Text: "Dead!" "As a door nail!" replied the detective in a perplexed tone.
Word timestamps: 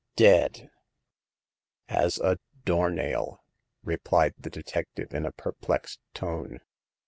"Dead!" 0.31 0.71
"As 1.87 2.17
a 2.17 2.39
door 2.65 2.89
nail!" 2.89 3.39
replied 3.83 4.33
the 4.35 4.49
detective 4.49 5.13
in 5.13 5.27
a 5.27 5.31
perplexed 5.31 5.99
tone. 6.15 6.59